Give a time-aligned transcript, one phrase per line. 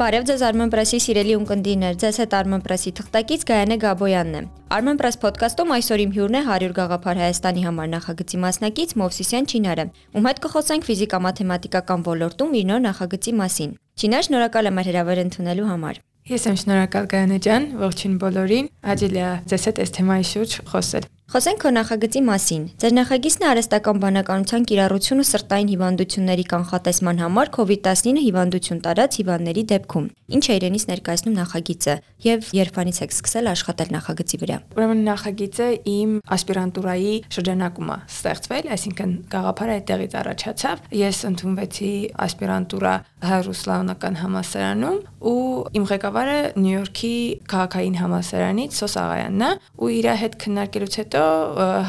[0.00, 4.40] Բարև ձեզ Armen Press-ի սիրելի ունկնդիրներ, ձեզ հետ Armen Press-ի թղթակից Գայանե Գաբոյանն է։
[4.72, 9.86] Armen Press podcast-ում այսօր իմ հյուրն է 100 գաղափար Հայաստանի համար նախագծի մասնակից Մովսիսյան Չինարը,
[10.16, 16.00] ում հետ կխոսենք ֆիզիկա-մաթեմատիկական ոլորտում իր նոր նախագծի մասին։ Չինար, շնորհակալ եմ հրավեր ընդունելու համար։
[16.30, 21.08] Ես եմ շնորհակալ Գայանե ջան, ողջույն բոլորին։ Աջելի է ձեզ հետ այս թեմայի շուրջ խոսել։
[21.30, 28.18] Խոսենք քո նախագծի մասին։ Ձեր նախագիծն է արհեստական բանականության կիրառությունը սրտային հիվանդությունների կանխատեսման համար COVID-19
[28.24, 31.94] հիվանդություն տարած հիվանդների դեպքում։ Ինչ է իրենից ներկայացնում նախագիծը
[32.26, 39.14] եւ երբանից եք սկսել աշխատել նախագծի վրա։ Ուրեմն նախագիծը իմ ասպիրանտուրայի շրջանակում է ստեղծվել, այսինքն
[39.30, 41.94] գաղափարը այդտեղից առաջացավ։ Ես ընդունվեցի
[42.26, 42.94] ասպիրանտուրա
[43.30, 47.12] Հայ-Ռուսլանական համալսարանում ու իմ ղեկավարը Նյու Յորքի
[47.50, 51.24] քաղաքային համալսարանից Սոս Աղայանն է ու իր հետ քննարկելուց հետո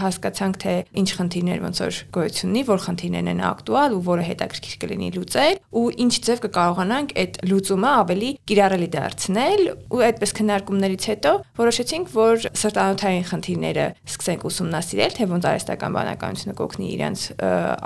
[0.02, 4.76] հասկացանք թե ինչ խնդիրներ ոնց որ գոյություն ունի, որ խնդիրներն են ակտուալ ու որը հետաքրքիր
[4.82, 11.32] կլինի լուծել ու ինչ ձև կկարողանանք այդ լուծումը ավելի կիրառելի դարձնել ու այդպես քննարկումներից հետո
[11.62, 17.26] որոշեցինք, որ սրտանոթային խնդիրները սկսենք ուսումնասիրել, թե ոնց արհեստական բանականությունը կօգնի իրենց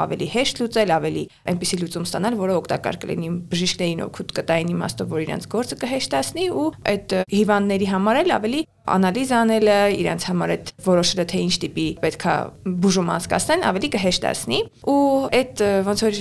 [0.06, 5.26] ավելի հեշտ լուծել, ավելի այնպիսի լուծում ստանալ, որը օգտակար կլինի բժիշկներին օգուտ կտային իմաստով, որ
[5.26, 11.26] իրենց գործը կհեշտացնի ու այդ հիվանդների համար էլ ավելի անալիզ անելը, իրենց համար այդ որոշելը
[11.32, 12.36] թե ինչ տիպի պետքա
[12.86, 15.00] բուժում անցկացնեն, ավելի կհեշտացնի։ Ու
[15.40, 16.20] այդ ոնց որ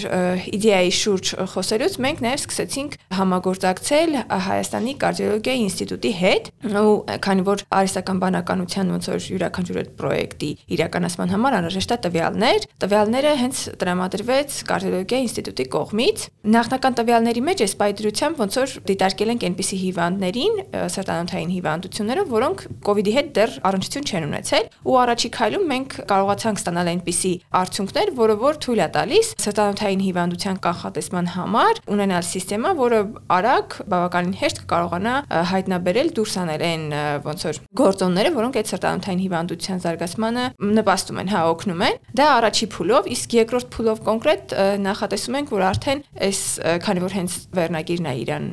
[0.55, 6.51] իդեայի շուրջ խոսելուց մենք նաև սկսեցինք համագործակցել Հայաստանի կարդիոլոգիայի ինստիտուտի հետ,
[6.85, 12.67] ու քանի որ արհեստական բանականության ոնց որ յուրաքանչյուր այդ պրոյեկտի իրականացման համար անհրաժեշտ է տվյալներ,
[12.85, 19.47] տվյալները հենց տրամադրվեց կարդիոլոգիայի ինստիտուտի կողմից։ Նախնական տվյալների մեջ այս պայծրությամբ ոնց որ դիտարկել ենք
[19.49, 20.59] այնպիսի հիվանդներին,
[20.95, 25.97] սրտանոթային հիվանդությունները, որոնք կ ូវ իդի հետ դեռ առնչություն չեն ունեցել ու առաջի քայլում մենք
[26.11, 32.79] կարողացանք ստանալ այնպիսի արդյունքներ, որը որ թույլ է տալիս սրտանոթային հիվանդության կանխատեսման համար ունենալ համակարգ,
[32.79, 32.99] որը
[33.35, 35.15] արագ բավականին հեշտ կարողանա
[35.51, 36.85] հայտնաբերել դուրս անել այն
[37.25, 40.45] ոնց որ գործոնները, որոնք այդ սրտանոթային հիվանդության զարգացմանը
[40.75, 44.55] նպաստում են, հա, օգնում են։ Դա առաջի փուլով, իսկ երկրորդ փուլով կոնկրետ
[44.85, 46.41] նախատեսում ենք, որ արդեն այս
[46.85, 48.47] քանի որ հենց վերնագիրն է իրան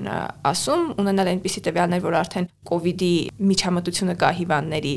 [0.52, 3.14] ասում, ունենալ այնպիսի տվյալներ, որ արդեն կ ូវ իդի
[3.92, 4.94] միջամտությունը կա հիվանդների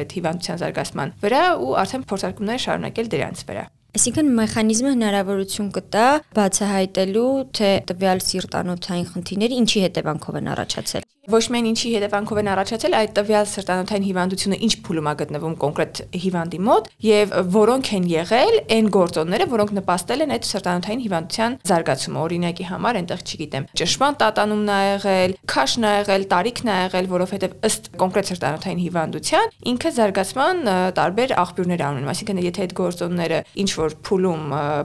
[0.00, 3.64] այդ հիվանդության զարգացման վրա ու արդեն փորձարկումներ շարունակել դրանց վրա։
[3.96, 11.68] Այսինքն մեխանիզմը հնարավորություն կտա բացահայտելու, թե տվյալ սիրտանոթային խնդիրները ինչի հետևանքով են առաջացել ոչ միայն
[11.72, 16.90] ինչի հետևանքով են առաջացել, այդ տվյալ սրտանոթային հիվանդությունը ինչ փուլում է գտնվում կոնկրետ հիվանդի մոտ
[17.06, 22.98] եւ որոնք են եղել այն գործոնները, որոնք նպաստել են այդ սրտանոթային հիվանդության զարգացումը։ Օրինակի համար
[23.00, 28.30] այնտեղ, չգիտեմ, ճշմարտ տատանումն ա եղել, քաշն ա եղել, տարիքն ա եղել, որովհետեւ ըստ կոնկրետ
[28.30, 30.62] սրտանոթային հիվանդության ինքը զարգացման
[30.96, 34.44] տարբեր աղբյուրներ ունեն։ Այսինքն, եթե այդ գործոնները ինչ որ փուլում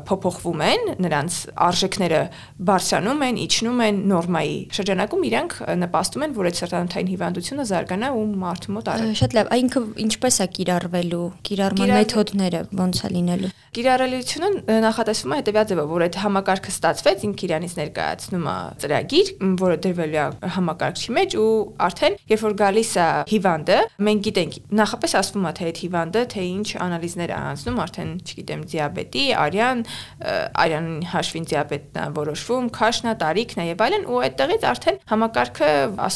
[0.09, 1.37] փոփոխվում են, նրանց
[1.67, 2.21] արժեքները
[2.71, 8.09] բարձրանում են, իջնում են նորմայի շրջանակում, իրանք նպաստում են են, որ այդ սրտանոթային հիվանդությունը զարգանա
[8.15, 13.51] ու մարդու մոտ արի։ Շատ լավ, այնքը ինչպես է կիրառվելու, կիրառման մեթոդները ո՞նց է լինելու։
[13.71, 14.49] Կիրառելիությունը
[14.83, 19.29] նախատեսվում է հետևյալ ձևով, որ այդ համակարգը ստացվեց, ինքը իրանից ներկայացնում է ծրագիր,
[19.61, 21.53] որը դրվելու է համակարգչի մեջ ու
[21.87, 23.77] արդեն երբ որ գալիս է հիվանդը,
[24.11, 28.65] մենք գիտենք նախապես ասվում է թե այդ հիվանդը թե ինչ անալիզներ է անցնում, արդեն չգիտեմ
[28.71, 29.85] դիաբետի, արյան,
[30.61, 35.71] արյան հաշվին դիաբետն է որոշվում, քաշն է, տարիքն է եւ այլն ու այդտեղից արդեն համակարգը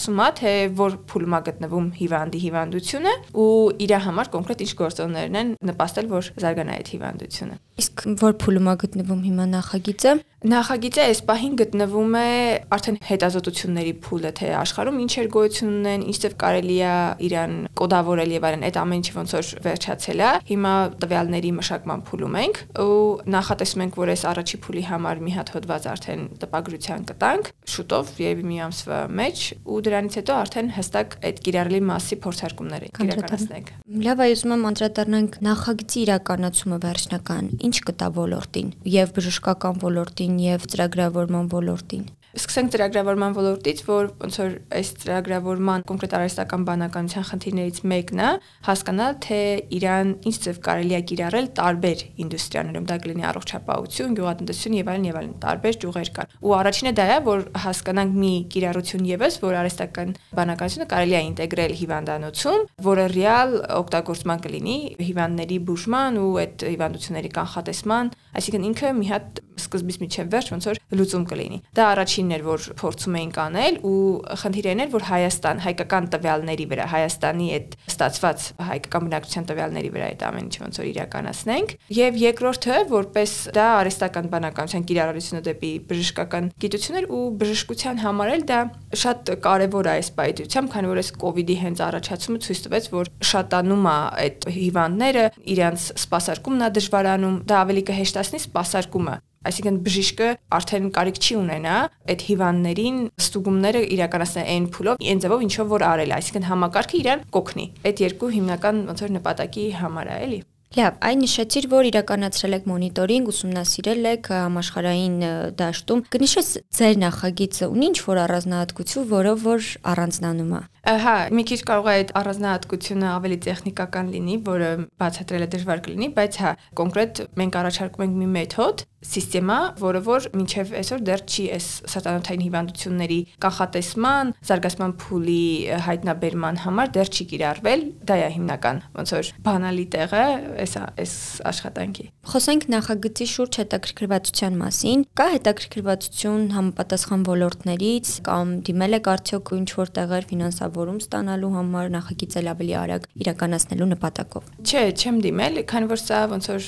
[0.05, 3.45] ասում է թե որ փուլում է գտնվում հիվանդի հիվանդությունը ու
[3.85, 8.73] իր համար կոնկրետ ինչ գործոններն են նպաստել որ զարգանա այդ հիվանդությունը Իսկ որ փուլում է
[8.85, 10.11] գտնվում հիմա նախագիծը։
[10.45, 12.27] Նախագիծը այս պահին գտնվում է
[12.75, 16.93] արդեն հետազոտությունների փուլը, թե աշխարհում ինչեր գոյություն ունեն, ինչ ձև կարելի է
[17.25, 22.37] իրան կոդավորել եւ այլն, այդ ամեն ինչը ոնց որ վերջացել է։ Հիմա տվյալների մշակման փուլում
[22.45, 22.99] ենք ու
[23.35, 28.45] նախատեսում ենք, որ այս առաջի փուլի համար մի հատ հոդված արդեն տպագրության կտանք շուտով եւ
[28.45, 33.73] մի ամսվա մեջ ու դրանից հետո արդեն հստակ այդ կիրառելի մասի փորձարկումները իրականացնենք։
[34.05, 40.69] Լավ, այ ուզում եմ անդրադառնանք նախագծի իրականացումը վերջնական ինչ կտա ոլորտին եւ բժշկական ոլորտին եւ
[40.73, 48.21] ծրագրավորման ոլորտին Սկսենք ծրագրավորման ոլորտից, որ ոնց որ այս ծրագրավորման կոնկրետ արհեստական բանականության խնդիրներից մեկն
[48.25, 48.31] է
[48.67, 49.39] հասկանալ, թե
[49.77, 55.19] Իրան ինչ ձև կարելի է կիրառել տարբեր ինդուստրիաներում, դա կլինի առողջապահություն, գյուղատնտեսություն եւ այլն եւ
[55.21, 60.13] այլն, տարբեր ճյուղեր կան։ Ու առաջինը դա է, որ հասկանանք մի կիրառություն եւս, որ արհեստական
[60.35, 64.77] բանականությունը կարելի է ինտեգրել հիվանդանոցում, որը ռեալ օգտագործման կլինի
[65.07, 70.79] հիվանդների բուժման ու այդ հիվանդությունների կանխատեսման, այսինքն ինքը մի հատ սկզբից միջև վերջ ոնց որ
[70.95, 73.99] լուծում կլինի։ Դա առաջինն էր, որ փորձում էինք անել ու
[74.41, 80.25] խնդիրն էր, որ Հայաստան հայկական տվյալների վրա, Հայաստանի այդ ստացված հայկական բնակչության տվյալների վրա այդ
[80.25, 87.07] ամեն ինչ ոնց որ իրականացնենք։ Եվ երկրորդը, որպես դա արհեստական բանականության կիրառությունը դեպի բժշկական գիտություններ
[87.15, 88.59] ու բժշկության համար էլ դա
[89.05, 92.89] շատ կարևոր է այս պայծությամբ, քանի որ այս կ ូវ իդի հենց առաջացումը ցույց տվեց,
[92.95, 95.25] որ շատանում է այդ հիվանդները,
[95.55, 99.15] իրենց սպասարկումն է դժվարանում, դա ավելի կհեշտացնի սպասարկումը
[99.49, 101.75] Այսինքն բժիշկը արդեն կարիք չի ունենա
[102.15, 107.69] այդ հիվանդներին ստուգումները իրականացնել այն փուլով, այն ձևով ինչով որ արել, այսինքն համակարգը իրան կօգնի։
[107.85, 110.41] Այդ երկու հիմնական ոնց որ նպատակի համար է, էլի։
[110.75, 115.13] Լավ, այն նշեցիր, որ իրականացրել եք մոնիտորինգ, ուսումնասիրել եք համաշխարհային
[115.61, 120.61] դաշտում։ Կնշես ձեր նախագիծը ունի ինչ-որ առանձնահատկություն, որով որ առանձնանում է։
[121.05, 124.71] Հա, մի քիչ կարող է այդ առանձնահատկությունը ավելի տեխնիկական լինի, որը
[125.05, 126.51] բացատրելը դժվար կլինի, բայց հա,
[126.81, 132.43] կոնկրետ մենք առաջարկում ենք մի մեթոդ, սիստեմա, որը որ մինչև այսօր դեռ չի այս սրտանոթային
[132.45, 135.43] հիվանդությունների կանխատեսման, զարգացման փուլի
[135.89, 140.23] հայտնաբերման համար դեռ չի կիրառվել։ Դա է հիմնական ոնց որ բանալի տեղը
[140.65, 141.15] այս այս
[141.51, 149.69] աշխատանքի։ Խոսենք նախագծի շուրջ հետաքրքրվածության մասին։ Կա հետաքրքրվածություն համապատասխան ոլորտներից կամ դիմել եք արդյոք ինչ
[149.75, 155.89] որ տեղեր ֆինանսավորել որում ստանալու համար նախագիծել ավելի արագ իրականացնելու նպատակով։ Չէ, չեմ դիմել, քանի
[155.91, 156.67] որ սա ոնց որ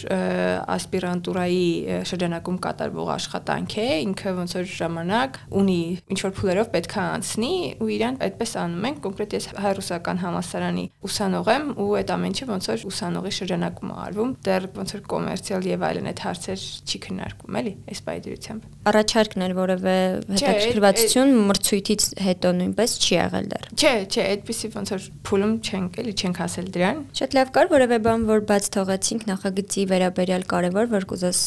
[0.78, 1.68] ասպիրանտուրայի
[2.28, 5.82] շրջանակում կատարվող աշխատանք է, ինքը ոնց որ ժամանակ ունի
[6.12, 10.86] ինչ որ փուլերով պետք է անցնի ու իրան այդպես անում ենք, կոնկրետ ես հայ-ռուսական համալսարանի
[11.08, 15.68] ուսանող եմ ու այդ ամեն ինչը ոնց որ ուսանողի շրջանակում արվում, դեռ ոնց որ կոմերցիալ
[15.68, 19.96] եւ այլն այդ հարցեր չի քննարկում, էլի, այս բայդրությամբ։ Առաջարկն էր որևէ
[20.38, 26.14] հետաքրքրվածություն մրցույթից հետո նույնպես չի եղել դեռ։ Չէ, չէ, այդպեսի ոնց որ փուլում չենք էլի,
[26.18, 31.08] չենք հասել դրան։ Շատ լավ կար որևէ բան, որ բաց թողեցինք նախագծի վերաբերյալ կարևոր, որ
[31.12, 31.42] կուզես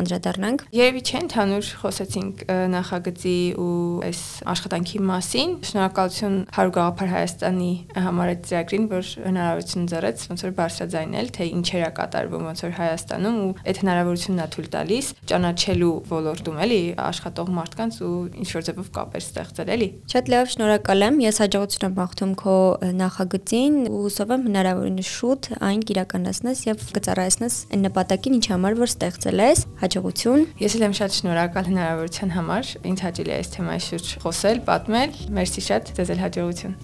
[0.00, 2.42] անդրադառնանք։ Երևի չէ, ընդհանուր խոսեցինք
[2.74, 3.76] նախագծի ու
[4.10, 4.20] այս
[4.50, 7.70] աշխատանքի մասին։ Շնորհակալություն Հարու գաղափար Հայաստանի
[8.10, 12.74] համար այդ ծրագրին, որ հնարավորություն ծրեց ոնց որ բարձրաձայնել, թե ինչեր է կատարվում ոնց որ
[12.80, 16.80] Հայաստանում ու այդ հնարավորությունն է թույլ տալիս ճանաչելու ոլորտում էլի
[17.10, 21.60] աշխատող մարդկանց ու ինչ որ ձևով կապեր ստեղծել էլի։ Շատ լավ, շնորհակալ եմ։ Ես հաջող
[21.60, 22.52] հաջողություն եմ մաղթում քո
[22.96, 28.90] նախագծին ու հուսով եմ հնարավորինս շուտ այն կիրականացնես եւ կծառայեցնես այն նպատակին, ինչ համար որ
[28.90, 33.84] ստեղծել ես։ Հաջողություն։ Ես էլ եմ շատ շնորհակալ հնարավորության համար։ Ինձ հաճելի է այս թեմայի
[33.88, 36.80] շուրջ խոսել, պատմել։ Մերսի շատ, ձեզ էլ հաջողություն։